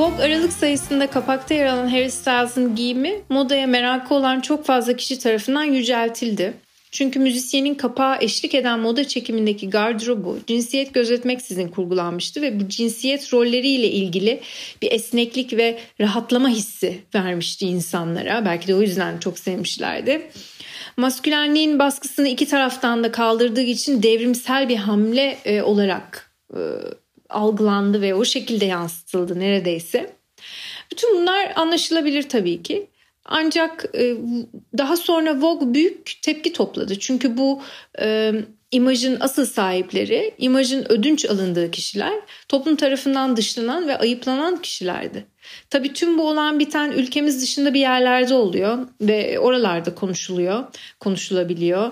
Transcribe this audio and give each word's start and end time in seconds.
Vogue 0.00 0.24
Aralık 0.24 0.52
sayısında 0.52 1.06
kapakta 1.06 1.54
yer 1.54 1.66
alan 1.66 1.88
Harry 1.88 2.10
Styles'ın 2.10 2.76
giyimi 2.76 3.20
modaya 3.28 3.66
merakı 3.66 4.14
olan 4.14 4.40
çok 4.40 4.64
fazla 4.64 4.96
kişi 4.96 5.18
tarafından 5.18 5.64
yüceltildi. 5.64 6.52
Çünkü 6.90 7.18
müzisyenin 7.18 7.74
kapağa 7.74 8.18
eşlik 8.20 8.54
eden 8.54 8.80
moda 8.80 9.08
çekimindeki 9.08 9.70
gardırobu 9.70 10.38
cinsiyet 10.46 10.94
gözetmeksizin 10.94 11.68
kurgulanmıştı 11.68 12.42
ve 12.42 12.60
bu 12.60 12.68
cinsiyet 12.68 13.34
rolleriyle 13.34 13.90
ilgili 13.90 14.40
bir 14.82 14.92
esneklik 14.92 15.52
ve 15.52 15.78
rahatlama 16.00 16.48
hissi 16.48 16.98
vermişti 17.14 17.66
insanlara. 17.66 18.44
Belki 18.44 18.68
de 18.68 18.74
o 18.74 18.80
yüzden 18.80 19.18
çok 19.18 19.38
sevmişlerdi. 19.38 20.30
Maskülenliğin 20.96 21.78
baskısını 21.78 22.28
iki 22.28 22.46
taraftan 22.46 23.04
da 23.04 23.12
kaldırdığı 23.12 23.62
için 23.62 24.02
devrimsel 24.02 24.68
bir 24.68 24.76
hamle 24.76 25.38
e, 25.44 25.62
olarak 25.62 26.32
e, 26.54 26.60
algılandı 27.30 28.00
ve 28.00 28.14
o 28.14 28.24
şekilde 28.24 28.64
yansıtıldı 28.64 29.40
neredeyse. 29.40 30.16
Bütün 30.92 31.20
bunlar 31.20 31.52
anlaşılabilir 31.56 32.28
tabii 32.28 32.62
ki. 32.62 32.86
Ancak 33.24 33.84
e, 33.94 34.16
daha 34.78 34.96
sonra 34.96 35.40
Vogue 35.40 35.74
büyük 35.74 36.18
tepki 36.22 36.52
topladı. 36.52 36.98
Çünkü 36.98 37.36
bu 37.36 37.62
e, 38.00 38.32
imajın 38.70 39.16
asıl 39.20 39.46
sahipleri, 39.46 40.34
imajın 40.38 40.92
ödünç 40.92 41.24
alındığı 41.24 41.70
kişiler 41.70 42.12
toplum 42.48 42.76
tarafından 42.76 43.36
dışlanan 43.36 43.88
ve 43.88 43.98
ayıplanan 43.98 44.62
kişilerdi. 44.62 45.26
Tabii 45.70 45.92
tüm 45.92 46.18
bu 46.18 46.28
olan 46.28 46.58
biten 46.58 46.92
ülkemiz 46.92 47.42
dışında 47.42 47.74
bir 47.74 47.80
yerlerde 47.80 48.34
oluyor 48.34 48.78
ve 49.00 49.38
oralarda 49.38 49.94
konuşuluyor, 49.94 50.64
konuşulabiliyor. 51.00 51.90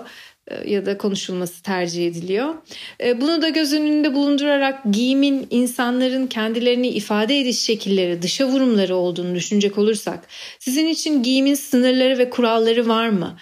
E, 0.49 0.71
ya 0.71 0.85
da 0.85 0.97
konuşulması 0.97 1.63
tercih 1.63 2.07
ediliyor. 2.07 2.55
E, 3.03 3.21
bunu 3.21 3.41
da 3.41 3.49
göz 3.49 3.73
önünde 3.73 4.13
bulundurarak 4.13 4.81
giyimin 4.91 5.47
insanların 5.49 6.27
kendilerini 6.27 6.87
ifade 6.87 7.39
ediş 7.39 7.59
şekilleri, 7.59 8.21
dışa 8.21 8.47
vurumları 8.47 8.95
olduğunu 8.95 9.35
düşünecek 9.35 9.77
olursak 9.77 10.27
sizin 10.59 10.87
için 10.87 11.23
giyimin 11.23 11.55
sınırları 11.55 12.17
ve 12.17 12.29
kuralları 12.29 12.87
var 12.87 13.09
mı? 13.09 13.37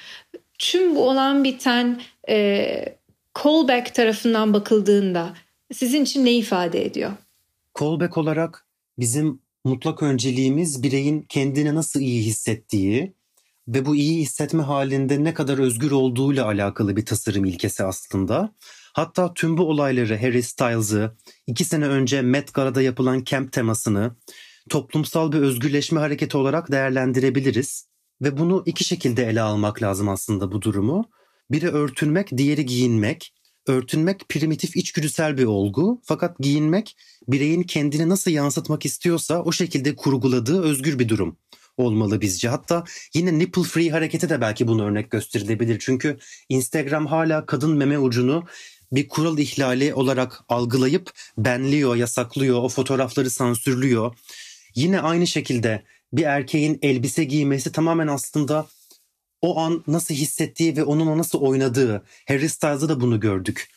Tüm 0.60 0.96
bu 0.96 1.10
olan 1.10 1.44
biten 1.44 2.02
e, 2.30 2.98
callback 3.44 3.96
tarafından 3.96 4.54
bakıldığında 4.54 5.34
sizin 5.74 6.04
için 6.04 6.26
ne 6.26 6.34
ifade 6.34 6.86
ediyor? 6.86 7.12
Callback 7.80 8.18
olarak 8.18 8.66
bizim 9.00 9.40
mutlak 9.64 10.04
önceliğimiz 10.04 10.84
bireyin 10.84 11.22
kendini 11.22 11.76
nasıl 11.76 12.00
iyi 12.00 12.24
hissettiği, 12.24 13.14
ve 13.68 13.86
bu 13.86 13.96
iyi 13.96 14.22
hissetme 14.22 14.64
halinde 14.64 15.24
ne 15.24 15.34
kadar 15.34 15.58
özgür 15.58 15.92
olduğuyla 15.92 16.46
alakalı 16.46 16.96
bir 16.96 17.06
tasarım 17.06 17.46
ilkesi 17.46 17.84
aslında. 17.84 18.56
Hatta 18.94 19.34
tüm 19.34 19.58
bu 19.58 19.64
olayları 19.64 20.18
Harry 20.22 20.44
Styles'ı, 20.44 21.18
iki 21.48 21.66
sene 21.66 21.88
önce 21.88 22.22
Met 22.22 22.54
Gala'da 22.54 22.82
yapılan 22.82 23.24
camp 23.24 23.52
temasını 23.52 24.16
toplumsal 24.70 25.32
bir 25.32 25.38
özgürleşme 25.38 26.00
hareketi 26.00 26.38
olarak 26.38 26.72
değerlendirebiliriz. 26.72 27.88
Ve 28.22 28.38
bunu 28.38 28.64
iki 28.66 28.84
şekilde 28.84 29.26
ele 29.26 29.42
almak 29.42 29.82
lazım 29.82 30.10
aslında 30.10 30.52
bu 30.52 30.62
durumu. 30.62 31.10
Biri 31.52 31.70
örtünmek, 31.70 32.38
diğeri 32.38 32.66
giyinmek. 32.66 33.34
Örtünmek 33.68 34.30
primitif 34.30 34.76
içgüdüsel 34.76 35.38
bir 35.38 35.46
olgu 35.46 36.02
fakat 36.04 36.40
giyinmek 36.40 36.98
bireyin 37.28 37.64
kendini 37.64 38.10
nasıl 38.10 38.32
yansıtmak 38.32 38.86
istiyorsa 38.86 39.44
o 39.44 39.52
şekilde 39.52 39.96
kurguladığı 39.96 40.64
özgür 40.64 41.00
bir 41.00 41.10
durum 41.10 41.38
olmalı 41.78 42.22
bizce. 42.22 42.50
Hatta 42.50 42.84
yine 43.14 43.40
nipple 43.40 43.64
free 43.64 43.90
harekete 43.90 44.30
de 44.30 44.42
belki 44.42 44.68
bunu 44.68 44.86
örnek 44.86 45.12
gösterilebilir. 45.12 45.80
Çünkü 45.80 46.18
Instagram 46.50 47.06
hala 47.06 47.46
kadın 47.46 47.76
meme 47.76 48.00
ucunu 48.00 48.44
bir 48.92 49.08
kural 49.08 49.38
ihlali 49.38 49.94
olarak 49.94 50.44
algılayıp 50.50 51.12
benliyor, 51.38 51.96
yasaklıyor, 51.96 52.64
o 52.64 52.70
fotoğrafları 52.70 53.30
sansürlüyor. 53.30 54.16
Yine 54.76 55.00
aynı 55.00 55.28
şekilde 55.28 55.84
bir 56.14 56.24
erkeğin 56.24 56.80
elbise 56.82 57.24
giymesi 57.24 57.72
tamamen 57.72 58.08
aslında 58.08 58.68
o 59.42 59.60
an 59.60 59.84
nasıl 59.88 60.16
hissettiği 60.16 60.78
ve 60.78 60.84
onunla 60.84 61.18
nasıl 61.18 61.40
oynadığı. 61.42 62.06
Harry 62.28 62.50
Styles'da 62.50 62.90
da 62.90 63.02
bunu 63.02 63.20
gördük. 63.20 63.70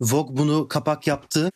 Vogue 0.00 0.36
bunu 0.36 0.68
kapak 0.68 1.06
yaptı. 1.06 1.50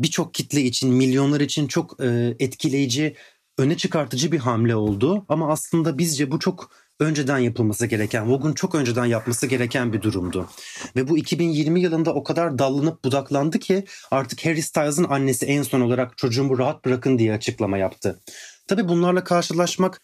Birçok 0.00 0.34
kitle 0.34 0.62
için, 0.62 0.94
milyonlar 0.94 1.40
için 1.40 1.66
çok 1.66 2.00
e, 2.00 2.36
etkileyici 2.38 3.16
öne 3.58 3.76
çıkartıcı 3.76 4.32
bir 4.32 4.38
hamle 4.38 4.76
oldu 4.76 5.24
ama 5.28 5.52
aslında 5.52 5.98
bizce 5.98 6.30
bu 6.30 6.38
çok 6.38 6.70
önceden 7.00 7.38
yapılması 7.38 7.86
gereken, 7.86 8.30
Vogue'un 8.30 8.52
çok 8.52 8.74
önceden 8.74 9.04
yapması 9.04 9.46
gereken 9.46 9.92
bir 9.92 10.02
durumdu. 10.02 10.48
Ve 10.96 11.08
bu 11.08 11.18
2020 11.18 11.80
yılında 11.80 12.14
o 12.14 12.24
kadar 12.24 12.58
dallanıp 12.58 13.04
budaklandı 13.04 13.58
ki 13.58 13.84
artık 14.10 14.46
Harry 14.46 14.62
Styles'ın 14.62 15.04
annesi 15.04 15.46
en 15.46 15.62
son 15.62 15.80
olarak 15.80 16.18
çocuğumu 16.18 16.58
rahat 16.58 16.84
bırakın 16.84 17.18
diye 17.18 17.32
açıklama 17.32 17.78
yaptı. 17.78 18.20
Tabii 18.66 18.88
bunlarla 18.88 19.24
karşılaşmak 19.24 20.00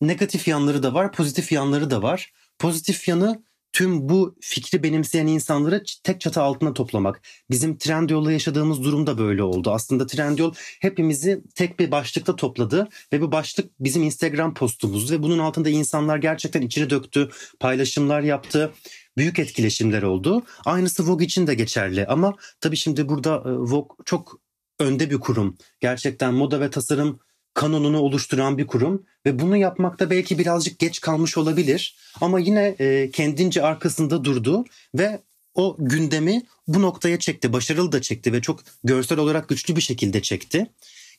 negatif 0.00 0.48
yanları 0.48 0.82
da 0.82 0.94
var, 0.94 1.12
pozitif 1.12 1.52
yanları 1.52 1.90
da 1.90 2.02
var. 2.02 2.32
Pozitif 2.58 3.08
yanı 3.08 3.42
tüm 3.72 4.08
bu 4.08 4.36
fikri 4.40 4.82
benimseyen 4.82 5.26
insanları 5.26 5.82
tek 6.02 6.20
çatı 6.20 6.42
altına 6.42 6.74
toplamak. 6.74 7.22
Bizim 7.50 7.78
Trendyol'la 7.78 8.32
yaşadığımız 8.32 8.84
durum 8.84 9.06
da 9.06 9.18
böyle 9.18 9.42
oldu. 9.42 9.70
Aslında 9.70 10.06
Trendyol 10.06 10.54
hepimizi 10.80 11.42
tek 11.54 11.78
bir 11.78 11.90
başlıkta 11.90 12.36
topladı 12.36 12.88
ve 13.12 13.20
bu 13.20 13.32
başlık 13.32 13.70
bizim 13.80 14.02
Instagram 14.02 14.54
postumuz 14.54 15.12
ve 15.12 15.22
bunun 15.22 15.38
altında 15.38 15.68
insanlar 15.70 16.16
gerçekten 16.16 16.62
içine 16.62 16.90
döktü, 16.90 17.30
paylaşımlar 17.60 18.20
yaptı. 18.20 18.72
Büyük 19.16 19.38
etkileşimler 19.38 20.02
oldu. 20.02 20.42
Aynısı 20.64 21.06
Vogue 21.06 21.26
için 21.26 21.46
de 21.46 21.54
geçerli 21.54 22.06
ama 22.06 22.34
tabii 22.60 22.76
şimdi 22.76 23.08
burada 23.08 23.36
e, 23.46 23.50
Vogue 23.50 23.96
çok 24.04 24.40
önde 24.78 25.10
bir 25.10 25.20
kurum. 25.20 25.56
Gerçekten 25.80 26.34
moda 26.34 26.60
ve 26.60 26.70
tasarım 26.70 27.20
kanonunu 27.54 27.98
oluşturan 27.98 28.58
bir 28.58 28.66
kurum 28.66 29.02
ve 29.26 29.38
bunu 29.38 29.56
yapmakta 29.56 30.10
belki 30.10 30.38
birazcık 30.38 30.78
geç 30.78 31.00
kalmış 31.00 31.38
olabilir 31.38 31.96
ama 32.20 32.40
yine 32.40 32.74
e, 32.78 33.10
kendince 33.10 33.62
arkasında 33.62 34.24
durdu 34.24 34.64
ve 34.94 35.20
o 35.54 35.76
gündemi 35.78 36.42
bu 36.68 36.82
noktaya 36.82 37.18
çekti. 37.18 37.52
Başarılı 37.52 37.92
da 37.92 38.00
çekti 38.02 38.32
ve 38.32 38.40
çok 38.40 38.60
görsel 38.84 39.18
olarak 39.18 39.48
güçlü 39.48 39.76
bir 39.76 39.80
şekilde 39.80 40.22
çekti. 40.22 40.66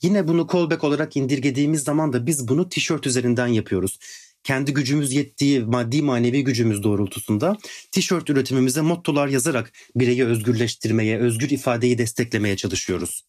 Yine 0.02 0.28
bunu 0.28 0.48
callback 0.54 0.84
olarak 0.84 1.18
indirgediğimiz 1.18 1.84
zaman 1.84 2.14
da 2.14 2.26
biz 2.26 2.48
bunu 2.48 2.70
tişört 2.70 3.08
üzerinden 3.08 3.48
yapıyoruz. 3.48 4.00
Kendi 4.44 4.74
gücümüz 4.74 5.14
yettiği 5.14 5.60
maddi 5.60 6.02
manevi 6.02 6.44
gücümüz 6.44 6.84
doğrultusunda 6.84 7.58
tişört 7.92 8.30
üretimimize 8.30 8.82
mottolar 8.82 9.28
yazarak 9.28 9.72
bireyi 9.96 10.26
özgürleştirmeye, 10.26 11.20
özgür 11.20 11.50
ifadeyi 11.50 11.98
desteklemeye 11.98 12.58
çalışıyoruz. 12.58 13.24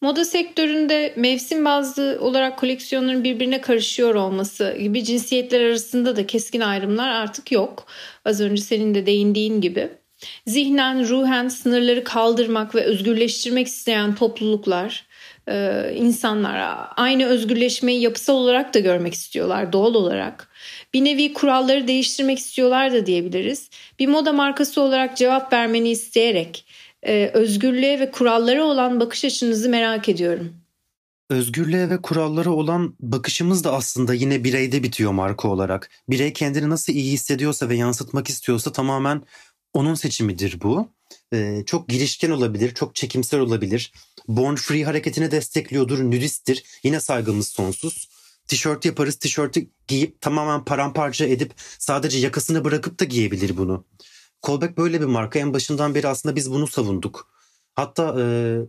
Moda 0.00 0.24
sektöründe 0.24 1.12
mevsim 1.16 1.64
bazlı 1.64 2.18
olarak 2.20 2.58
koleksiyonların 2.58 3.24
birbirine 3.24 3.60
karışıyor 3.60 4.14
olması 4.14 4.76
gibi 4.80 5.04
cinsiyetler 5.04 5.60
arasında 5.60 6.16
da 6.16 6.26
keskin 6.26 6.60
ayrımlar 6.60 7.08
artık 7.08 7.52
yok. 7.52 7.86
Az 8.24 8.40
önce 8.40 8.62
senin 8.62 8.94
de 8.94 9.06
değindiğin 9.06 9.60
gibi. 9.60 9.88
Zihnen, 10.46 11.08
ruhen 11.08 11.48
sınırları 11.48 12.04
kaldırmak 12.04 12.74
ve 12.74 12.80
özgürleştirmek 12.80 13.66
isteyen 13.66 14.14
topluluklar, 14.14 15.06
e, 15.48 15.84
insanlar 15.96 16.86
aynı 16.96 17.26
özgürleşmeyi 17.26 18.00
yapısal 18.00 18.34
olarak 18.34 18.74
da 18.74 18.78
görmek 18.78 19.14
istiyorlar 19.14 19.72
doğal 19.72 19.94
olarak. 19.94 20.48
Bir 20.94 21.04
nevi 21.04 21.32
kuralları 21.32 21.88
değiştirmek 21.88 22.38
istiyorlar 22.38 22.92
da 22.92 23.06
diyebiliriz. 23.06 23.70
Bir 23.98 24.08
moda 24.08 24.32
markası 24.32 24.80
olarak 24.80 25.16
cevap 25.16 25.52
vermeni 25.52 25.90
isteyerek 25.90 26.64
e, 27.02 27.26
özgürlüğe 27.26 28.00
ve 28.00 28.10
kurallara 28.10 28.64
olan 28.64 29.00
bakış 29.00 29.24
açınızı 29.24 29.68
merak 29.68 30.08
ediyorum. 30.08 30.54
Özgürlüğe 31.30 31.90
ve 31.90 32.02
kurallara 32.02 32.50
olan 32.50 32.94
bakışımız 33.00 33.64
da 33.64 33.72
aslında 33.72 34.14
yine 34.14 34.44
bireyde 34.44 34.82
bitiyor 34.82 35.12
marka 35.12 35.48
olarak. 35.48 35.90
Birey 36.10 36.32
kendini 36.32 36.70
nasıl 36.70 36.92
iyi 36.92 37.12
hissediyorsa 37.12 37.68
ve 37.68 37.76
yansıtmak 37.76 38.28
istiyorsa 38.28 38.72
tamamen 38.72 39.22
onun 39.72 39.94
seçimidir 39.94 40.60
bu. 40.62 40.88
Ee, 41.32 41.62
çok 41.66 41.88
girişken 41.88 42.30
olabilir, 42.30 42.74
çok 42.74 42.94
çekimsel 42.94 43.40
olabilir. 43.40 43.92
Born 44.28 44.54
Free 44.54 44.84
hareketini 44.84 45.30
destekliyordur, 45.30 46.04
nudisttir. 46.04 46.64
Yine 46.82 47.00
saygımız 47.00 47.48
sonsuz. 47.48 48.08
Tişört 48.46 48.84
yaparız, 48.84 49.16
tişörtü 49.16 49.66
giyip 49.88 50.20
tamamen 50.20 50.64
paramparça 50.64 51.26
edip 51.26 51.52
sadece 51.78 52.18
yakasını 52.18 52.64
bırakıp 52.64 53.00
da 53.00 53.04
giyebilir 53.04 53.56
bunu. 53.56 53.84
Callback 54.46 54.78
böyle 54.78 55.00
bir 55.00 55.06
marka. 55.06 55.38
En 55.38 55.54
başından 55.54 55.94
beri 55.94 56.08
aslında 56.08 56.36
biz 56.36 56.50
bunu 56.50 56.66
savunduk. 56.66 57.28
Hatta 57.74 58.20
e, 58.20 58.24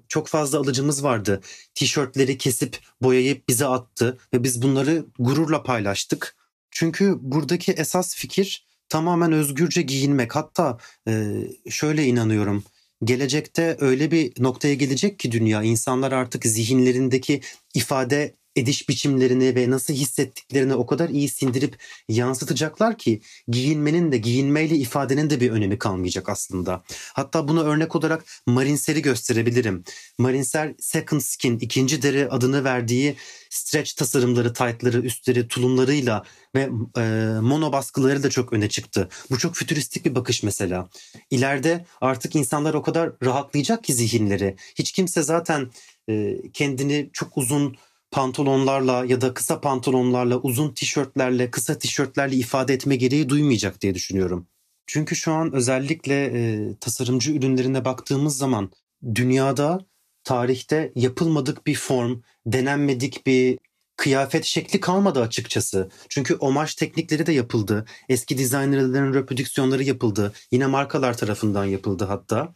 çok 0.07 0.27
fazla 0.27 0.59
alıcımız 0.59 1.03
vardı. 1.03 1.41
Tişörtleri 1.75 2.37
kesip 2.37 2.79
boyayıp 3.01 3.49
bize 3.49 3.65
attı 3.65 4.17
ve 4.33 4.43
biz 4.43 4.61
bunları 4.61 5.05
gururla 5.19 5.63
paylaştık. 5.63 6.35
Çünkü 6.71 7.17
buradaki 7.21 7.71
esas 7.71 8.15
fikir 8.15 8.67
tamamen 8.89 9.31
özgürce 9.31 9.81
giyinmek. 9.81 10.35
Hatta 10.35 10.77
e, 11.07 11.43
şöyle 11.69 12.05
inanıyorum. 12.05 12.63
Gelecekte 13.03 13.77
öyle 13.79 14.11
bir 14.11 14.43
noktaya 14.43 14.73
gelecek 14.73 15.19
ki 15.19 15.31
dünya 15.31 15.63
insanlar 15.63 16.11
artık 16.11 16.45
zihinlerindeki 16.45 17.41
ifade 17.73 18.35
ediş 18.55 18.89
biçimlerini 18.89 19.55
ve 19.55 19.69
nasıl 19.69 19.93
hissettiklerini 19.93 20.73
o 20.73 20.85
kadar 20.85 21.09
iyi 21.09 21.29
sindirip 21.29 21.77
yansıtacaklar 22.09 22.97
ki 22.97 23.21
giyinmenin 23.47 24.11
de 24.11 24.17
giyinmeyle 24.17 24.75
ifadenin 24.75 25.29
de 25.29 25.41
bir 25.41 25.51
önemi 25.51 25.77
kalmayacak 25.77 26.29
aslında. 26.29 26.83
Hatta 27.13 27.47
buna 27.47 27.61
örnek 27.61 27.95
olarak 27.95 28.25
Marinser'i 28.45 29.01
gösterebilirim. 29.01 29.83
Marinser 30.17 30.75
Second 30.79 31.21
Skin 31.21 31.59
ikinci 31.59 32.01
deri 32.01 32.29
adını 32.29 32.63
verdiği 32.63 33.15
stretch 33.49 33.95
tasarımları, 33.95 34.53
taytları, 34.53 35.01
üstleri, 35.01 35.47
tulumlarıyla 35.47 36.23
ve 36.55 36.69
e, 36.97 37.01
mono 37.41 37.71
baskıları 37.71 38.23
da 38.23 38.29
çok 38.29 38.53
öne 38.53 38.69
çıktı. 38.69 39.09
Bu 39.31 39.37
çok 39.37 39.55
fütüristik 39.55 40.05
bir 40.05 40.15
bakış 40.15 40.43
mesela. 40.43 40.89
İleride 41.31 41.85
artık 42.01 42.35
insanlar 42.35 42.73
o 42.73 42.81
kadar 42.81 43.11
rahatlayacak 43.23 43.83
ki 43.83 43.93
zihinleri. 43.93 44.55
Hiç 44.75 44.91
kimse 44.91 45.21
zaten 45.21 45.71
e, 46.09 46.35
kendini 46.53 47.09
çok 47.13 47.37
uzun 47.37 47.77
pantolonlarla 48.11 49.05
ya 49.05 49.21
da 49.21 49.33
kısa 49.33 49.61
pantolonlarla, 49.61 50.37
uzun 50.37 50.73
tişörtlerle, 50.73 51.51
kısa 51.51 51.77
tişörtlerle 51.79 52.35
ifade 52.35 52.73
etme 52.73 52.95
gereği 52.95 53.29
duymayacak 53.29 53.81
diye 53.81 53.95
düşünüyorum. 53.95 54.47
Çünkü 54.87 55.15
şu 55.15 55.31
an 55.31 55.53
özellikle 55.53 56.25
e, 56.25 56.75
tasarımcı 56.79 57.31
ürünlerine 57.31 57.85
baktığımız 57.85 58.37
zaman 58.37 58.71
dünyada 59.15 59.85
tarihte 60.23 60.91
yapılmadık 60.95 61.67
bir 61.67 61.75
form, 61.75 62.21
denenmedik 62.45 63.25
bir 63.25 63.57
kıyafet 63.97 64.45
şekli 64.45 64.79
kalmadı 64.79 65.21
açıkçası. 65.21 65.89
Çünkü 66.09 66.35
omaj 66.35 66.75
teknikleri 66.75 67.25
de 67.25 67.31
yapıldı. 67.31 67.85
Eski 68.09 68.37
dizaynerlerin 68.37 69.13
reprodüksiyonları 69.13 69.83
yapıldı. 69.83 70.33
Yine 70.51 70.67
markalar 70.67 71.17
tarafından 71.17 71.65
yapıldı 71.65 72.05
hatta. 72.05 72.53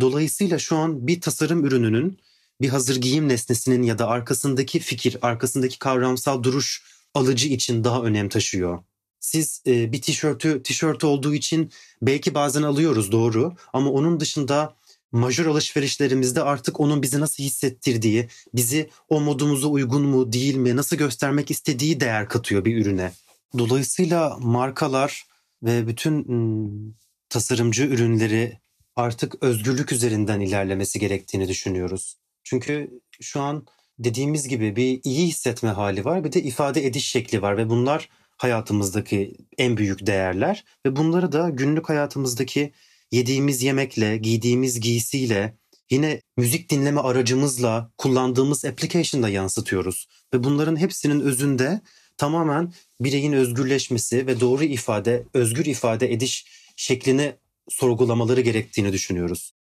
Dolayısıyla 0.00 0.58
şu 0.58 0.76
an 0.76 1.06
bir 1.06 1.20
tasarım 1.20 1.64
ürününün 1.64 2.18
bir 2.64 2.68
hazır 2.68 2.96
giyim 2.96 3.28
nesnesinin 3.28 3.82
ya 3.82 3.98
da 3.98 4.08
arkasındaki 4.08 4.80
fikir, 4.80 5.18
arkasındaki 5.22 5.78
kavramsal 5.78 6.42
duruş 6.42 6.82
alıcı 7.14 7.48
için 7.48 7.84
daha 7.84 8.02
önem 8.02 8.28
taşıyor. 8.28 8.78
Siz 9.20 9.62
e, 9.66 9.92
bir 9.92 10.02
tişörtü 10.02 10.62
tişört 10.62 11.04
olduğu 11.04 11.34
için 11.34 11.70
belki 12.02 12.34
bazen 12.34 12.62
alıyoruz 12.62 13.12
doğru 13.12 13.56
ama 13.72 13.90
onun 13.90 14.20
dışında 14.20 14.76
majör 15.12 15.46
alışverişlerimizde 15.46 16.42
artık 16.42 16.80
onun 16.80 17.02
bizi 17.02 17.20
nasıl 17.20 17.42
hissettirdiği, 17.42 18.28
bizi 18.54 18.90
o 19.08 19.20
modumuza 19.20 19.68
uygun 19.68 20.02
mu 20.02 20.32
değil 20.32 20.54
mi, 20.54 20.76
nasıl 20.76 20.96
göstermek 20.96 21.50
istediği 21.50 22.00
değer 22.00 22.28
katıyor 22.28 22.64
bir 22.64 22.76
ürüne. 22.76 23.12
Dolayısıyla 23.58 24.36
markalar 24.40 25.26
ve 25.62 25.86
bütün 25.86 26.28
ım, 26.28 26.96
tasarımcı 27.28 27.84
ürünleri 27.84 28.58
artık 28.96 29.42
özgürlük 29.42 29.92
üzerinden 29.92 30.40
ilerlemesi 30.40 30.98
gerektiğini 30.98 31.48
düşünüyoruz. 31.48 32.23
Çünkü 32.44 33.00
şu 33.20 33.40
an 33.40 33.66
dediğimiz 33.98 34.48
gibi 34.48 34.76
bir 34.76 35.00
iyi 35.04 35.26
hissetme 35.26 35.68
hali 35.68 36.04
var 36.04 36.24
bir 36.24 36.32
de 36.32 36.42
ifade 36.42 36.86
ediş 36.86 37.08
şekli 37.08 37.42
var 37.42 37.56
ve 37.56 37.70
bunlar 37.70 38.08
hayatımızdaki 38.36 39.34
en 39.58 39.76
büyük 39.76 40.06
değerler 40.06 40.64
ve 40.86 40.96
bunları 40.96 41.32
da 41.32 41.48
günlük 41.48 41.88
hayatımızdaki 41.88 42.72
yediğimiz 43.12 43.62
yemekle, 43.62 44.16
giydiğimiz 44.16 44.80
giysiyle, 44.80 45.56
yine 45.90 46.20
müzik 46.36 46.70
dinleme 46.70 47.00
aracımızla 47.00 47.92
kullandığımız 47.98 48.64
application'da 48.64 49.28
yansıtıyoruz. 49.28 50.06
Ve 50.34 50.44
bunların 50.44 50.76
hepsinin 50.76 51.20
özünde 51.20 51.80
tamamen 52.16 52.72
bireyin 53.00 53.32
özgürleşmesi 53.32 54.26
ve 54.26 54.40
doğru 54.40 54.64
ifade, 54.64 55.24
özgür 55.34 55.64
ifade 55.64 56.12
ediş 56.12 56.46
şeklini 56.76 57.36
sorgulamaları 57.68 58.40
gerektiğini 58.40 58.92
düşünüyoruz. 58.92 59.53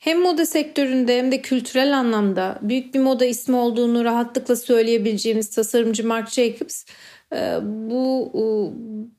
Hem 0.00 0.20
moda 0.20 0.46
sektöründe 0.46 1.18
hem 1.18 1.32
de 1.32 1.42
kültürel 1.42 1.98
anlamda 1.98 2.58
büyük 2.62 2.94
bir 2.94 3.00
moda 3.00 3.24
ismi 3.24 3.56
olduğunu 3.56 4.04
rahatlıkla 4.04 4.56
söyleyebileceğimiz 4.56 5.50
tasarımcı 5.50 6.06
Marc 6.06 6.30
Jacobs 6.30 6.84
e, 7.32 7.58
bu 7.62 8.32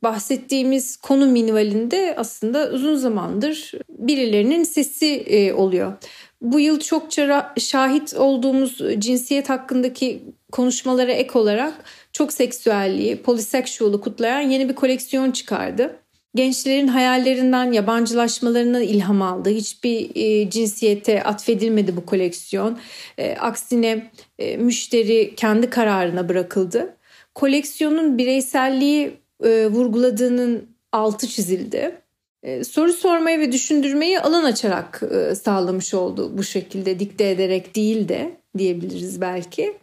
bahsettiğimiz 0.04 0.98
konu 0.98 1.26
minvalinde 1.26 2.14
aslında 2.18 2.70
uzun 2.72 2.96
zamandır 2.96 3.72
birilerinin 3.90 4.64
sesi 4.64 5.16
e, 5.16 5.54
oluyor. 5.54 5.94
Bu 6.42 6.60
yıl 6.60 6.80
çokça 6.80 7.54
şahit 7.60 8.14
olduğumuz 8.14 8.78
cinsiyet 8.98 9.50
hakkındaki 9.50 10.22
konuşmalara 10.52 11.12
ek 11.12 11.40
olarak 11.40 11.74
çok 12.14 12.34
seksüelliği, 12.34 13.22
poliseksüeli 13.22 14.02
kutlayan 14.02 14.42
yeni 14.42 14.70
bir 14.70 14.76
koleksiyon 14.76 15.32
çıkardı 15.32 16.01
gençlerin 16.36 16.88
hayallerinden, 16.88 17.72
yabancılaşmalarına 17.72 18.82
ilham 18.82 19.22
aldı. 19.22 19.50
Hiçbir 19.50 20.12
e, 20.16 20.50
cinsiyete 20.50 21.24
atfedilmedi 21.24 21.96
bu 21.96 22.06
koleksiyon. 22.06 22.80
E, 23.18 23.36
aksine 23.36 24.12
e, 24.40 24.58
müşteri 24.58 25.36
kendi 25.36 25.70
kararına 25.70 26.30
bırakıldı. 26.30 26.96
Koleksiyonun 27.36 28.18
bireyselliği 28.18 29.14
e, 29.44 29.68
vurguladığının 29.68 30.70
altı 30.92 31.28
çizildi. 31.28 32.02
E, 32.44 32.64
soru 32.64 32.94
sormayı 32.94 33.40
ve 33.40 33.52
düşündürmeyi 33.52 34.20
alan 34.20 34.44
açarak 34.44 35.04
e, 35.12 35.36
sağlamış 35.36 35.94
oldu 35.94 36.38
bu 36.38 36.44
şekilde 36.44 37.00
dikte 37.00 37.30
ederek 37.30 37.76
değil 37.76 38.08
de 38.08 38.32
diyebiliriz 38.58 39.22
belki. 39.22 39.78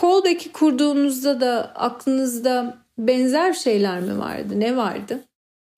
Callback'i 0.00 0.52
kurduğunuzda 0.52 1.40
da 1.40 1.72
aklınızda 1.74 2.78
benzer 2.98 3.52
şeyler 3.52 4.00
mi 4.00 4.18
vardı? 4.18 4.60
Ne 4.60 4.76
vardı? 4.76 5.20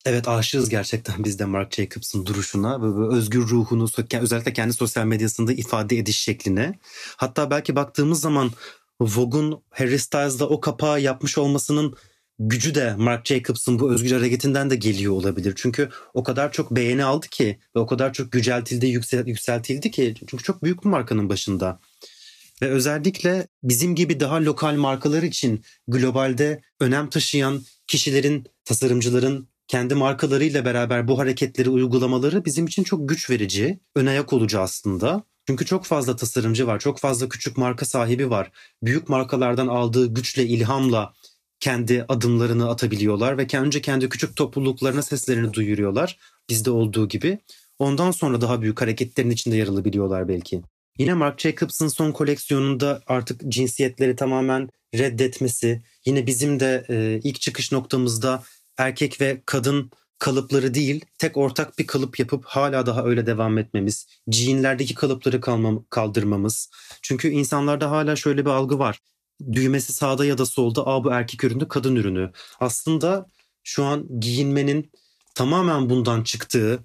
Evet 0.04 0.28
aşığız 0.28 0.68
gerçekten 0.68 1.24
biz 1.24 1.38
de 1.38 1.44
Mark 1.44 1.74
Jacobs'ın 1.74 2.26
duruşuna 2.26 2.82
ve 2.82 3.16
özgür 3.16 3.40
ruhunu 3.40 3.88
özellikle 4.20 4.52
kendi 4.52 4.72
sosyal 4.72 5.04
medyasında 5.04 5.52
ifade 5.52 5.98
ediş 5.98 6.18
şekline. 6.18 6.78
Hatta 7.16 7.50
belki 7.50 7.76
baktığımız 7.76 8.20
zaman 8.20 8.50
Vogue'un 9.00 9.62
Harry 9.70 9.98
Styles'da 9.98 10.48
o 10.48 10.60
kapağı 10.60 11.00
yapmış 11.00 11.38
olmasının 11.38 11.94
gücü 12.38 12.74
de 12.74 12.94
Mark 12.96 13.26
Jacobs'ın 13.26 13.78
bu 13.78 13.92
özgür 13.92 14.12
hareketinden 14.12 14.70
de 14.70 14.76
geliyor 14.76 15.12
olabilir. 15.12 15.52
Çünkü 15.56 15.88
o 16.14 16.22
kadar 16.22 16.52
çok 16.52 16.70
beğeni 16.70 17.04
aldı 17.04 17.26
ki 17.28 17.58
ve 17.76 17.80
o 17.80 17.86
kadar 17.86 18.12
çok 18.12 18.34
yüceltildi, 18.34 18.86
yüksel, 18.86 19.26
yükseltildi 19.26 19.90
ki 19.90 20.14
çünkü 20.30 20.44
çok 20.44 20.62
büyük 20.62 20.84
bir 20.84 20.88
markanın 20.88 21.28
başında. 21.28 21.80
Ve 22.62 22.68
özellikle 22.68 23.46
bizim 23.62 23.94
gibi 23.94 24.20
daha 24.20 24.44
lokal 24.44 24.74
markalar 24.74 25.22
için 25.22 25.64
globalde 25.88 26.62
önem 26.80 27.10
taşıyan 27.10 27.62
kişilerin, 27.86 28.46
tasarımcıların 28.64 29.48
kendi 29.68 29.94
markalarıyla 29.94 30.64
beraber 30.64 31.08
bu 31.08 31.18
hareketleri 31.18 31.70
uygulamaları 31.70 32.44
bizim 32.44 32.66
için 32.66 32.84
çok 32.84 33.08
güç 33.08 33.30
verici, 33.30 33.80
ön 33.94 34.06
ayak 34.06 34.32
olucu 34.32 34.60
aslında. 34.60 35.24
Çünkü 35.46 35.66
çok 35.66 35.84
fazla 35.84 36.16
tasarımcı 36.16 36.66
var, 36.66 36.78
çok 36.78 36.98
fazla 36.98 37.28
küçük 37.28 37.56
marka 37.56 37.84
sahibi 37.86 38.30
var. 38.30 38.50
Büyük 38.82 39.08
markalardan 39.08 39.66
aldığı 39.66 40.14
güçle, 40.14 40.46
ilhamla 40.46 41.14
kendi 41.60 42.04
adımlarını 42.08 42.68
atabiliyorlar 42.68 43.38
ve 43.38 43.46
önce 43.58 43.80
kendi 43.80 44.08
küçük 44.08 44.36
topluluklarına 44.36 45.02
seslerini 45.02 45.52
duyuruyorlar. 45.52 46.18
Bizde 46.50 46.70
olduğu 46.70 47.08
gibi. 47.08 47.38
Ondan 47.78 48.10
sonra 48.10 48.40
daha 48.40 48.62
büyük 48.62 48.80
hareketlerin 48.80 49.30
içinde 49.30 49.56
yer 49.56 49.68
alabiliyorlar 49.68 50.28
belki. 50.28 50.62
Yine 50.98 51.14
Marc 51.14 51.48
Jacobs'ın 51.48 51.88
son 51.88 52.12
koleksiyonunda 52.12 53.00
artık 53.06 53.48
cinsiyetleri 53.48 54.16
tamamen 54.16 54.68
reddetmesi, 54.94 55.82
yine 56.06 56.26
bizim 56.26 56.60
de 56.60 56.84
e, 56.88 57.20
ilk 57.24 57.40
çıkış 57.40 57.72
noktamızda 57.72 58.42
erkek 58.78 59.20
ve 59.20 59.42
kadın 59.46 59.90
kalıpları 60.18 60.74
değil 60.74 61.04
tek 61.18 61.36
ortak 61.36 61.78
bir 61.78 61.86
kalıp 61.86 62.18
yapıp 62.18 62.44
hala 62.44 62.86
daha 62.86 63.04
öyle 63.04 63.26
devam 63.26 63.58
etmemiz, 63.58 64.06
jeanlerdeki 64.30 64.94
kalıpları 64.94 65.40
kalmam, 65.40 65.84
kaldırmamız. 65.90 66.70
Çünkü 67.02 67.28
insanlarda 67.28 67.90
hala 67.90 68.16
şöyle 68.16 68.44
bir 68.44 68.50
algı 68.50 68.78
var. 68.78 69.00
Düğmesi 69.52 69.92
sağda 69.92 70.24
ya 70.24 70.38
da 70.38 70.46
solda 70.46 70.86
Aa 70.86 71.04
bu 71.04 71.10
erkek 71.12 71.44
ürünü 71.44 71.68
kadın 71.68 71.96
ürünü. 71.96 72.32
Aslında 72.60 73.26
şu 73.64 73.84
an 73.84 74.20
giyinmenin 74.20 74.92
tamamen 75.34 75.90
bundan 75.90 76.22
çıktığı, 76.22 76.84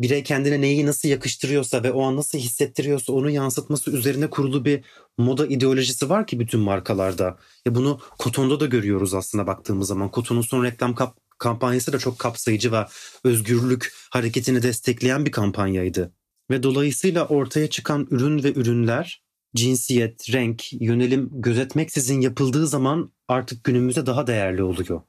birey 0.00 0.22
kendine 0.22 0.60
neyi 0.60 0.86
nasıl 0.86 1.08
yakıştırıyorsa 1.08 1.82
ve 1.82 1.92
o 1.92 2.02
an 2.02 2.16
nasıl 2.16 2.38
hissettiriyorsa 2.38 3.12
onu 3.12 3.30
yansıtması 3.30 3.90
üzerine 3.90 4.30
kurulu 4.30 4.64
bir 4.64 4.84
moda 5.18 5.46
ideolojisi 5.46 6.08
var 6.08 6.26
ki 6.26 6.40
bütün 6.40 6.60
markalarda. 6.60 7.38
Ya 7.66 7.74
bunu 7.74 8.00
Koton'da 8.18 8.60
da 8.60 8.66
görüyoruz 8.66 9.14
aslında 9.14 9.46
baktığımız 9.46 9.88
zaman. 9.88 10.10
Koton'un 10.10 10.42
son 10.42 10.64
reklam 10.64 10.94
kap 10.94 11.16
kampanyası 11.38 11.92
da 11.92 11.98
çok 11.98 12.18
kapsayıcı 12.18 12.72
ve 12.72 12.86
özgürlük 13.24 13.92
hareketini 14.10 14.62
destekleyen 14.62 15.26
bir 15.26 15.32
kampanyaydı. 15.32 16.12
Ve 16.50 16.62
dolayısıyla 16.62 17.26
ortaya 17.26 17.70
çıkan 17.70 18.06
ürün 18.10 18.44
ve 18.44 18.52
ürünler 18.52 19.22
cinsiyet, 19.54 20.32
renk, 20.32 20.72
yönelim 20.72 21.28
gözetmeksizin 21.32 22.20
yapıldığı 22.20 22.66
zaman 22.66 23.12
artık 23.28 23.64
günümüzde 23.64 24.06
daha 24.06 24.26
değerli 24.26 24.62
oluyor. 24.62 25.02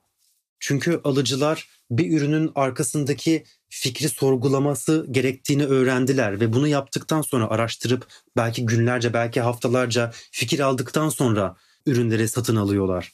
Çünkü 0.59 1.01
alıcılar 1.03 1.69
bir 1.91 2.17
ürünün 2.17 2.51
arkasındaki 2.55 3.43
fikri 3.71 4.09
sorgulaması 4.09 5.05
gerektiğini 5.11 5.65
öğrendiler 5.65 6.39
ve 6.39 6.53
bunu 6.53 6.67
yaptıktan 6.67 7.21
sonra 7.21 7.49
araştırıp 7.49 8.07
belki 8.37 8.65
günlerce 8.65 9.13
belki 9.13 9.41
haftalarca 9.41 10.11
fikir 10.31 10.59
aldıktan 10.59 11.09
sonra 11.09 11.55
ürünleri 11.85 12.27
satın 12.27 12.55
alıyorlar. 12.55 13.11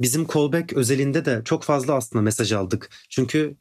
Bizim 0.00 0.26
callback 0.26 0.72
özelinde 0.72 1.24
de 1.24 1.42
çok 1.44 1.64
fazla 1.64 1.94
aslında 1.94 2.22
mesaj 2.22 2.52
aldık. 2.52 2.90
Çünkü 3.10 3.56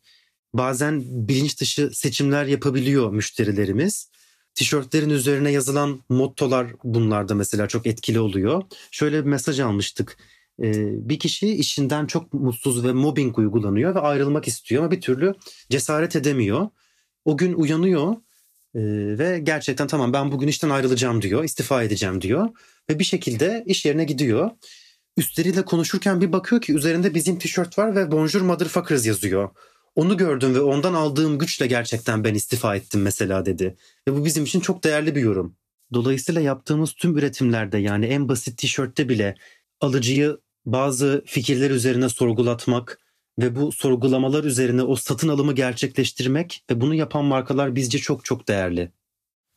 bazen 0.53 1.01
bilinç 1.05 1.59
dışı 1.61 1.91
seçimler 1.93 2.45
yapabiliyor 2.45 3.11
müşterilerimiz. 3.11 4.11
Tişörtlerin 4.55 5.09
üzerine 5.09 5.51
yazılan 5.51 6.03
mottolar 6.09 6.67
bunlarda 6.83 7.35
mesela 7.35 7.67
çok 7.67 7.87
etkili 7.87 8.19
oluyor. 8.19 8.63
Şöyle 8.91 9.25
bir 9.25 9.29
mesaj 9.29 9.59
almıştık. 9.59 10.17
Bir 10.59 11.19
kişi 11.19 11.47
işinden 11.47 12.05
çok 12.05 12.33
mutsuz 12.33 12.83
ve 12.83 12.93
mobbing 12.93 13.37
uygulanıyor 13.37 13.95
ve 13.95 13.99
ayrılmak 13.99 14.47
istiyor 14.47 14.83
ama 14.83 14.91
bir 14.91 15.01
türlü 15.01 15.33
cesaret 15.69 16.15
edemiyor. 16.15 16.67
O 17.25 17.37
gün 17.37 17.53
uyanıyor 17.53 18.15
ve 19.17 19.39
gerçekten 19.43 19.87
tamam 19.87 20.13
ben 20.13 20.31
bugün 20.31 20.47
işten 20.47 20.69
ayrılacağım 20.69 21.21
diyor, 21.21 21.43
istifa 21.43 21.83
edeceğim 21.83 22.21
diyor 22.21 22.49
ve 22.89 22.99
bir 22.99 23.03
şekilde 23.03 23.63
iş 23.65 23.85
yerine 23.85 24.03
gidiyor. 24.03 24.51
Üstleriyle 25.17 25.65
konuşurken 25.65 26.21
bir 26.21 26.31
bakıyor 26.31 26.61
ki 26.61 26.73
üzerinde 26.73 27.13
bizim 27.13 27.39
tişört 27.39 27.77
var 27.77 27.95
ve 27.95 28.11
Bonjour 28.11 28.41
Motherfuckers 28.41 29.05
yazıyor. 29.05 29.49
Onu 29.95 30.17
gördüm 30.17 30.55
ve 30.55 30.61
ondan 30.61 30.93
aldığım 30.93 31.37
güçle 31.39 31.67
gerçekten 31.67 32.23
ben 32.23 32.33
istifa 32.33 32.75
ettim 32.75 33.01
mesela 33.01 33.45
dedi. 33.45 33.75
Ve 34.07 34.13
bu 34.13 34.25
bizim 34.25 34.43
için 34.43 34.59
çok 34.59 34.83
değerli 34.83 35.15
bir 35.15 35.21
yorum. 35.21 35.55
Dolayısıyla 35.93 36.41
yaptığımız 36.41 36.93
tüm 36.93 37.17
üretimlerde 37.17 37.77
yani 37.77 38.05
en 38.05 38.29
basit 38.29 38.57
tişörtte 38.57 39.09
bile 39.09 39.35
alıcıyı 39.81 40.37
bazı 40.65 41.23
fikirler 41.25 41.71
üzerine 41.71 42.09
sorgulatmak 42.09 42.99
ve 43.39 43.55
bu 43.55 43.71
sorgulamalar 43.71 44.43
üzerine 44.43 44.83
o 44.83 44.95
satın 44.95 45.27
alımı 45.27 45.53
gerçekleştirmek 45.53 46.63
ve 46.71 46.81
bunu 46.81 46.95
yapan 46.95 47.25
markalar 47.25 47.75
bizce 47.75 47.97
çok 47.97 48.25
çok 48.25 48.47
değerli. 48.47 48.91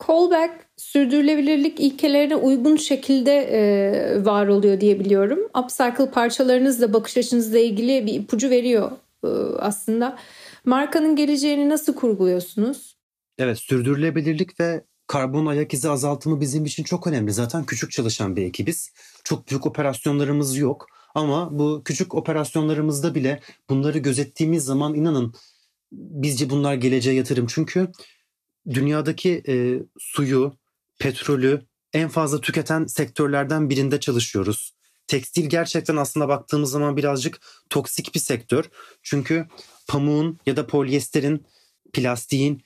Callback 0.07 0.51
sürdürülebilirlik 0.77 1.79
ilkelerine 1.79 2.35
uygun 2.35 2.75
şekilde 2.75 3.31
e, 3.31 4.25
var 4.25 4.47
oluyor 4.47 4.81
diye 4.81 4.99
biliyorum. 4.99 5.39
Upcycle 5.63 6.11
parçalarınız 6.11 6.81
da 6.81 6.93
bakış 6.93 7.17
açınızla 7.17 7.59
ilgili 7.59 8.05
bir 8.05 8.13
ipucu 8.13 8.49
veriyor 8.49 8.91
e, 9.23 9.27
aslında. 9.59 10.17
Markanın 10.65 11.15
geleceğini 11.15 11.69
nasıl 11.69 11.95
kurguluyorsunuz? 11.95 12.97
Evet 13.37 13.59
sürdürülebilirlik 13.59 14.59
ve 14.59 14.83
karbon 15.07 15.45
ayak 15.45 15.73
izi 15.73 15.89
azaltımı 15.89 16.41
bizim 16.41 16.65
için 16.65 16.83
çok 16.83 17.07
önemli. 17.07 17.33
Zaten 17.33 17.65
küçük 17.65 17.91
çalışan 17.91 18.35
bir 18.35 18.45
ekibiz. 18.45 18.91
Çok 19.23 19.49
büyük 19.49 19.65
operasyonlarımız 19.65 20.57
yok. 20.57 20.87
Ama 21.15 21.59
bu 21.59 21.81
küçük 21.85 22.15
operasyonlarımızda 22.15 23.15
bile 23.15 23.41
bunları 23.69 23.97
gözettiğimiz 23.97 24.65
zaman 24.65 24.95
inanın 24.95 25.33
bizce 25.91 26.49
bunlar 26.49 26.73
geleceğe 26.73 27.15
yatırım. 27.15 27.45
Çünkü 27.49 27.91
dünyadaki 28.69 29.43
e, 29.47 29.79
suyu, 29.99 30.57
petrolü 30.99 31.65
en 31.93 32.09
fazla 32.09 32.41
tüketen 32.41 32.85
sektörlerden 32.85 33.69
birinde 33.69 33.99
çalışıyoruz. 33.99 34.75
Tekstil 35.07 35.49
gerçekten 35.49 35.95
aslında 35.95 36.27
baktığımız 36.27 36.71
zaman 36.71 36.97
birazcık 36.97 37.41
toksik 37.69 38.15
bir 38.15 38.19
sektör. 38.19 38.69
Çünkü 39.03 39.47
pamuğun 39.87 40.39
ya 40.45 40.57
da 40.57 40.67
polyesterin, 40.67 41.45
plastiğin 41.93 42.63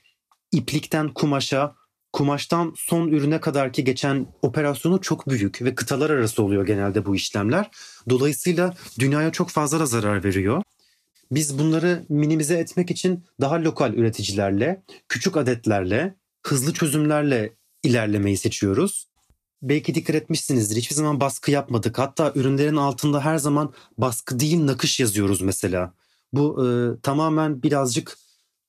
iplikten 0.52 1.14
kumaşa, 1.14 1.76
kumaştan 2.12 2.74
son 2.76 3.08
ürüne 3.08 3.40
kadar 3.40 3.72
ki 3.72 3.84
geçen 3.84 4.26
operasyonu 4.42 5.00
çok 5.00 5.28
büyük 5.28 5.62
ve 5.62 5.74
kıtalar 5.74 6.10
arası 6.10 6.42
oluyor 6.42 6.66
genelde 6.66 7.06
bu 7.06 7.16
işlemler. 7.16 7.70
Dolayısıyla 8.08 8.74
dünyaya 8.98 9.32
çok 9.32 9.50
fazla 9.50 9.80
da 9.80 9.86
zarar 9.86 10.24
veriyor. 10.24 10.62
Biz 11.32 11.58
bunları 11.58 12.06
minimize 12.08 12.54
etmek 12.54 12.90
için 12.90 13.24
daha 13.40 13.62
lokal 13.62 13.94
üreticilerle, 13.94 14.82
küçük 15.08 15.36
adetlerle, 15.36 16.14
hızlı 16.42 16.72
çözümlerle 16.72 17.52
ilerlemeyi 17.82 18.36
seçiyoruz. 18.36 19.06
Belki 19.62 19.94
dikkat 19.94 20.16
etmişsinizdir. 20.16 20.76
Hiçbir 20.76 20.94
zaman 20.94 21.20
baskı 21.20 21.50
yapmadık. 21.50 21.98
Hatta 21.98 22.32
ürünlerin 22.34 22.76
altında 22.76 23.24
her 23.24 23.38
zaman 23.38 23.74
baskı 23.98 24.40
değil 24.40 24.66
nakış 24.66 25.00
yazıyoruz 25.00 25.40
mesela. 25.40 25.94
Bu 26.32 26.66
e, 26.66 27.00
tamamen 27.00 27.62
birazcık 27.62 28.18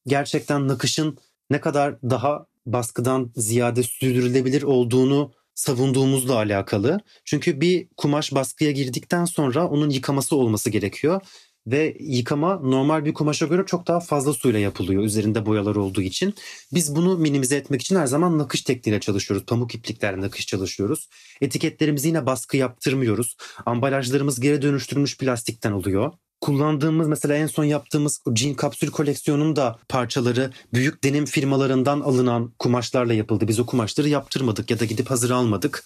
gerçekten 0.07 0.67
nakışın 0.67 1.17
ne 1.49 1.61
kadar 1.61 2.01
daha 2.01 2.45
baskıdan 2.65 3.31
ziyade 3.35 3.83
sürdürülebilir 3.83 4.63
olduğunu 4.63 5.31
savunduğumuzla 5.53 6.35
alakalı. 6.35 6.99
Çünkü 7.25 7.61
bir 7.61 7.87
kumaş 7.97 8.33
baskıya 8.33 8.71
girdikten 8.71 9.25
sonra 9.25 9.67
onun 9.67 9.89
yıkaması 9.89 10.35
olması 10.35 10.69
gerekiyor 10.69 11.21
ve 11.67 11.97
yıkama 11.99 12.55
normal 12.55 13.05
bir 13.05 13.13
kumaşa 13.13 13.45
göre 13.45 13.65
çok 13.65 13.87
daha 13.87 13.99
fazla 13.99 14.33
suyla 14.33 14.59
yapılıyor 14.59 15.03
üzerinde 15.03 15.45
boyalar 15.45 15.75
olduğu 15.75 16.01
için. 16.01 16.33
Biz 16.73 16.95
bunu 16.95 17.17
minimize 17.17 17.55
etmek 17.55 17.81
için 17.81 17.95
her 17.95 18.07
zaman 18.07 18.37
nakış 18.37 18.61
tekniğiyle 18.61 19.01
çalışıyoruz. 19.01 19.45
Pamuk 19.45 19.75
ipliklerle 19.75 20.21
nakış 20.21 20.47
çalışıyoruz. 20.47 21.09
Etiketlerimizi 21.41 22.07
yine 22.07 22.25
baskı 22.25 22.57
yaptırmıyoruz. 22.57 23.37
Ambalajlarımız 23.65 24.39
geri 24.39 24.61
dönüştürülmüş 24.61 25.17
plastikten 25.17 25.71
oluyor 25.71 26.13
kullandığımız 26.41 27.07
mesela 27.07 27.35
en 27.35 27.47
son 27.47 27.63
yaptığımız 27.63 28.21
jean 28.35 28.53
kapsül 28.53 28.91
koleksiyonun 28.91 29.55
da 29.55 29.79
parçaları 29.89 30.51
büyük 30.73 31.03
denim 31.03 31.25
firmalarından 31.25 32.01
alınan 32.01 32.53
kumaşlarla 32.59 33.13
yapıldı. 33.13 33.47
Biz 33.47 33.59
o 33.59 33.65
kumaşları 33.65 34.09
yaptırmadık 34.09 34.71
ya 34.71 34.79
da 34.79 34.85
gidip 34.85 35.09
hazır 35.09 35.29
almadık. 35.29 35.83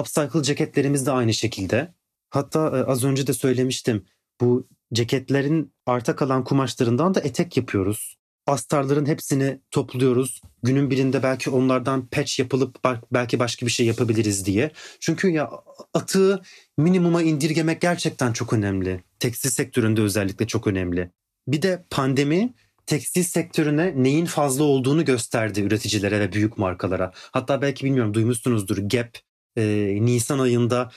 Upcycle 0.00 0.42
ceketlerimiz 0.42 1.06
de 1.06 1.10
aynı 1.10 1.34
şekilde. 1.34 1.94
Hatta 2.30 2.78
e, 2.78 2.82
az 2.90 3.04
önce 3.04 3.26
de 3.26 3.32
söylemiştim. 3.32 4.04
Bu 4.40 4.68
ceketlerin 4.92 5.72
arta 5.86 6.16
kalan 6.16 6.44
kumaşlarından 6.44 7.14
da 7.14 7.20
etek 7.20 7.56
yapıyoruz. 7.56 8.16
Astarların 8.46 9.06
hepsini 9.06 9.60
topluyoruz. 9.70 10.40
Günün 10.62 10.90
birinde 10.90 11.22
belki 11.22 11.50
onlardan 11.50 12.06
patch 12.06 12.40
yapılıp 12.40 12.78
belki 13.12 13.38
başka 13.38 13.66
bir 13.66 13.70
şey 13.70 13.86
yapabiliriz 13.86 14.46
diye. 14.46 14.70
Çünkü 15.00 15.28
ya 15.28 15.50
atığı 15.94 16.42
minimuma 16.78 17.22
indirgemek 17.22 17.80
gerçekten 17.80 18.32
çok 18.32 18.52
önemli. 18.52 19.00
Tekstil 19.18 19.50
sektöründe 19.50 20.00
özellikle 20.00 20.46
çok 20.46 20.66
önemli. 20.66 21.10
Bir 21.48 21.62
de 21.62 21.84
pandemi 21.90 22.54
tekstil 22.86 23.22
sektörüne 23.22 23.92
neyin 23.96 24.26
fazla 24.26 24.64
olduğunu 24.64 25.04
gösterdi 25.04 25.60
üreticilere 25.60 26.20
ve 26.20 26.32
büyük 26.32 26.58
markalara. 26.58 27.12
Hatta 27.14 27.62
belki 27.62 27.84
bilmiyorum 27.84 28.14
duymuşsunuzdur 28.14 28.78
Gap 28.78 29.18
e, 29.56 29.64
Nisan 30.00 30.38
ayında 30.38 30.90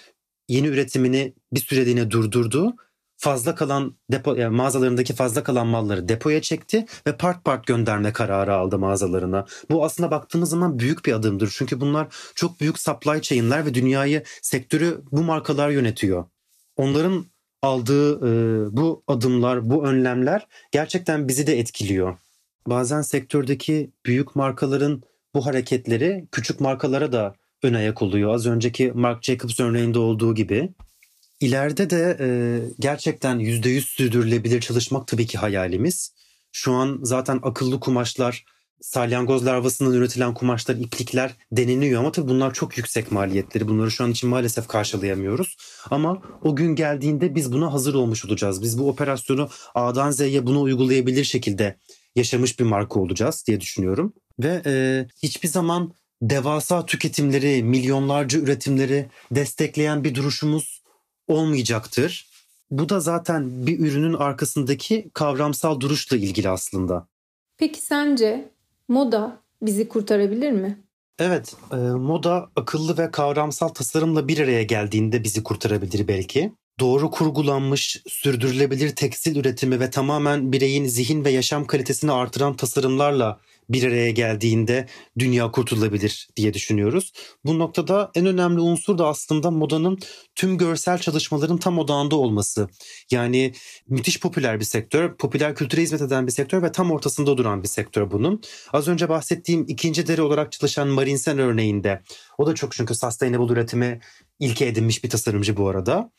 yeni 0.47 0.67
üretimini 0.67 1.33
bir 1.53 1.59
süreliğine 1.59 2.11
durdurdu 2.11 2.75
fazla 3.19 3.55
kalan 3.55 3.95
depo 4.11 4.35
yani 4.35 4.55
mağazalarındaki 4.55 5.15
fazla 5.15 5.43
kalan 5.43 5.67
malları 5.67 6.09
depoya 6.09 6.41
çekti 6.41 6.85
ve 7.07 7.17
part 7.17 7.45
part 7.45 7.67
gönderme 7.67 8.13
kararı 8.13 8.53
aldı 8.53 8.79
mağazalarına. 8.79 9.45
Bu 9.71 9.85
aslında 9.85 10.11
baktığımız 10.11 10.49
zaman 10.49 10.79
büyük 10.79 11.05
bir 11.05 11.13
adımdır. 11.13 11.53
Çünkü 11.57 11.81
bunlar 11.81 12.07
çok 12.35 12.59
büyük 12.59 12.79
supply 12.79 13.21
chain'ler 13.21 13.65
ve 13.65 13.73
dünyayı 13.73 14.23
sektörü 14.41 15.01
bu 15.11 15.23
markalar 15.23 15.69
yönetiyor. 15.69 16.25
Onların 16.77 17.25
aldığı 17.61 18.15
e, 18.17 18.31
bu 18.77 19.03
adımlar, 19.07 19.69
bu 19.69 19.87
önlemler 19.87 20.47
gerçekten 20.71 21.27
bizi 21.27 21.47
de 21.47 21.59
etkiliyor. 21.59 22.17
Bazen 22.67 23.01
sektördeki 23.01 23.91
büyük 24.05 24.35
markaların 24.35 25.03
bu 25.35 25.45
hareketleri 25.45 26.27
küçük 26.31 26.59
markalara 26.59 27.11
da 27.11 27.35
ön 27.63 27.73
ayak 27.73 28.01
oluyor. 28.01 28.33
Az 28.33 28.45
önceki 28.45 28.91
Marc 28.91 29.31
Jacobs 29.31 29.59
örneğinde 29.59 29.99
olduğu 29.99 30.35
gibi. 30.35 30.69
İleride 31.39 31.89
de 31.89 32.17
e, 32.19 32.27
gerçekten 32.79 33.39
%100 33.39 33.81
sürdürülebilir 33.81 34.61
çalışmak 34.61 35.07
tabii 35.07 35.27
ki 35.27 35.37
hayalimiz. 35.37 36.13
Şu 36.51 36.73
an 36.73 36.99
zaten 37.03 37.39
akıllı 37.43 37.79
kumaşlar, 37.79 38.45
salyangoz 38.81 39.45
larvasından 39.45 39.93
üretilen 39.93 40.33
kumaşlar, 40.33 40.75
iplikler 40.75 41.35
deneniyor 41.51 41.99
ama 41.99 42.11
tabii 42.11 42.27
bunlar 42.27 42.53
çok 42.53 42.77
yüksek 42.77 43.11
maliyetleri. 43.11 43.67
Bunları 43.67 43.91
şu 43.91 44.03
an 44.03 44.11
için 44.11 44.29
maalesef 44.29 44.67
karşılayamıyoruz. 44.67 45.57
Ama 45.89 46.21
o 46.43 46.55
gün 46.55 46.75
geldiğinde 46.75 47.35
biz 47.35 47.53
buna 47.53 47.73
hazır 47.73 47.93
olmuş 47.93 48.25
olacağız. 48.25 48.61
Biz 48.61 48.79
bu 48.79 48.89
operasyonu 48.89 49.49
A'dan 49.75 50.11
Z'ye 50.11 50.45
bunu 50.45 50.61
uygulayabilir 50.61 51.23
şekilde 51.23 51.75
yaşamış 52.15 52.59
bir 52.59 52.65
marka 52.65 52.99
olacağız 52.99 53.43
diye 53.47 53.61
düşünüyorum. 53.61 54.13
Ve 54.39 54.61
e, 54.65 55.07
hiçbir 55.23 55.47
zaman 55.47 55.93
devasa 56.21 56.85
tüketimleri, 56.85 57.63
milyonlarca 57.63 58.39
üretimleri 58.39 59.09
destekleyen 59.31 60.03
bir 60.03 60.15
duruşumuz 60.15 60.78
olmayacaktır. 61.29 62.29
Bu 62.71 62.89
da 62.89 62.99
zaten 62.99 63.67
bir 63.67 63.79
ürünün 63.79 64.13
arkasındaki 64.13 65.09
kavramsal 65.13 65.79
duruşla 65.79 66.17
ilgili 66.17 66.49
aslında. 66.49 67.07
Peki 67.57 67.81
sence 67.81 68.51
moda 68.87 69.41
bizi 69.61 69.87
kurtarabilir 69.87 70.51
mi? 70.51 70.83
Evet, 71.19 71.55
e, 71.71 71.75
moda 71.75 72.49
akıllı 72.55 72.97
ve 72.97 73.11
kavramsal 73.11 73.67
tasarımla 73.67 74.27
bir 74.27 74.39
araya 74.39 74.63
geldiğinde 74.63 75.23
bizi 75.23 75.43
kurtarabilir 75.43 76.07
belki. 76.07 76.53
Doğru 76.79 77.11
kurgulanmış, 77.11 78.01
sürdürülebilir 78.07 78.95
tekstil 78.95 79.35
üretimi 79.35 79.79
ve 79.79 79.89
tamamen 79.89 80.51
bireyin 80.51 80.85
zihin 80.85 81.25
ve 81.25 81.29
yaşam 81.29 81.65
kalitesini 81.65 82.11
artıran 82.11 82.55
tasarımlarla 82.55 83.39
bir 83.69 83.83
araya 83.83 84.11
geldiğinde 84.11 84.87
dünya 85.19 85.51
kurtulabilir 85.51 86.27
diye 86.35 86.53
düşünüyoruz. 86.53 87.13
Bu 87.45 87.59
noktada 87.59 88.11
en 88.15 88.25
önemli 88.25 88.59
unsur 88.59 88.97
da 88.97 89.07
aslında 89.07 89.51
modanın 89.51 89.99
tüm 90.35 90.57
görsel 90.57 90.97
çalışmaların 90.97 91.57
tam 91.57 91.79
odağında 91.79 92.15
olması. 92.15 92.69
Yani 93.11 93.53
müthiş 93.87 94.19
popüler 94.19 94.59
bir 94.59 94.65
sektör, 94.65 95.17
popüler 95.17 95.55
kültüre 95.55 95.81
hizmet 95.81 96.01
eden 96.01 96.27
bir 96.27 96.31
sektör 96.31 96.63
ve 96.63 96.71
tam 96.71 96.91
ortasında 96.91 97.37
duran 97.37 97.63
bir 97.63 97.67
sektör 97.67 98.11
bunun. 98.11 98.41
Az 98.73 98.87
önce 98.87 99.09
bahsettiğim 99.09 99.65
ikinci 99.67 100.07
deri 100.07 100.21
olarak 100.21 100.51
çalışan 100.51 100.87
Marinsen 100.87 101.39
örneğinde 101.39 102.01
o 102.37 102.47
da 102.47 102.55
çok 102.55 102.71
çünkü 102.71 102.95
sustainable 102.95 103.53
üretimi 103.53 103.99
ilke 104.39 104.65
edinmiş 104.65 105.03
bir 105.03 105.09
tasarımcı 105.09 105.57
bu 105.57 105.69
arada. 105.69 106.11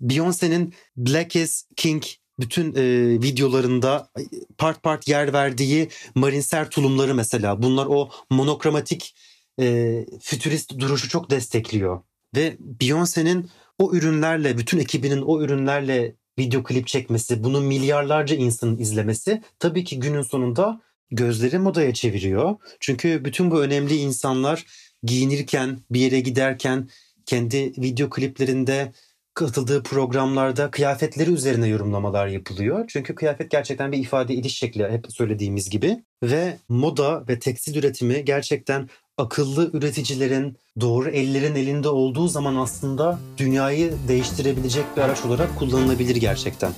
Beyoncé'nin 0.00 0.74
Black 0.96 1.36
is 1.36 1.64
King 1.76 2.02
bütün 2.38 2.74
e, 2.74 2.82
videolarında 3.22 4.10
part 4.58 4.82
part 4.82 5.08
yer 5.08 5.32
verdiği 5.32 5.88
marinser 6.14 6.70
tulumları 6.70 7.14
mesela 7.14 7.62
bunlar 7.62 7.86
o 7.86 8.10
monokramatik 8.30 9.16
e, 9.60 10.06
fütürist 10.20 10.78
duruşu 10.78 11.08
çok 11.08 11.30
destekliyor. 11.30 12.00
Ve 12.36 12.56
Beyoncé'nin 12.80 13.50
o 13.78 13.94
ürünlerle, 13.94 14.58
bütün 14.58 14.78
ekibinin 14.78 15.22
o 15.22 15.42
ürünlerle 15.42 16.16
video 16.38 16.62
klip 16.62 16.86
çekmesi, 16.86 17.44
bunu 17.44 17.60
milyarlarca 17.60 18.36
insanın 18.36 18.78
izlemesi 18.78 19.42
tabii 19.58 19.84
ki 19.84 20.00
günün 20.00 20.22
sonunda 20.22 20.80
gözleri 21.10 21.58
modaya 21.58 21.94
çeviriyor. 21.94 22.56
Çünkü 22.80 23.24
bütün 23.24 23.50
bu 23.50 23.62
önemli 23.62 23.96
insanlar 23.96 24.66
giyinirken, 25.02 25.80
bir 25.90 26.00
yere 26.00 26.20
giderken 26.20 26.88
kendi 27.26 27.72
video 27.78 28.10
kliplerinde 28.10 28.92
katıldığı 29.36 29.82
programlarda 29.82 30.70
kıyafetleri 30.70 31.30
üzerine 31.30 31.66
yorumlamalar 31.66 32.26
yapılıyor. 32.26 32.84
Çünkü 32.88 33.14
kıyafet 33.14 33.50
gerçekten 33.50 33.92
bir 33.92 33.98
ifade 33.98 34.34
ediş 34.34 34.58
şekli 34.58 34.88
hep 34.88 35.06
söylediğimiz 35.12 35.70
gibi. 35.70 36.04
Ve 36.22 36.58
moda 36.68 37.24
ve 37.28 37.38
tekstil 37.38 37.76
üretimi 37.76 38.24
gerçekten 38.24 38.88
akıllı 39.18 39.70
üreticilerin, 39.72 40.56
doğru 40.80 41.08
ellerin 41.08 41.54
elinde 41.54 41.88
olduğu 41.88 42.28
zaman 42.28 42.56
aslında 42.56 43.18
dünyayı 43.38 43.92
değiştirebilecek 44.08 44.84
bir 44.96 45.02
araç 45.02 45.24
olarak 45.24 45.58
kullanılabilir 45.58 46.16
gerçekten. 46.16 46.72